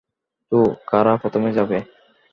তো, 0.51 0.59
কারা 0.87 1.13
প্রথমে 1.21 1.49
যাবে? 1.57 1.77